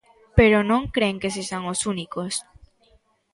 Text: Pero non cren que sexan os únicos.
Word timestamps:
Pero 0.37 0.57
non 0.69 0.81
cren 0.95 1.15
que 1.21 1.33
sexan 1.37 1.63
os 1.73 1.79
únicos. 1.93 2.33